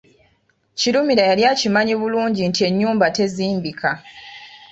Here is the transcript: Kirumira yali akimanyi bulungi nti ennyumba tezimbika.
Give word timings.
Kirumira 0.79 1.23
yali 1.29 1.43
akimanyi 1.51 1.93
bulungi 2.01 2.41
nti 2.49 2.61
ennyumba 2.67 3.05
tezimbika. 3.17 3.91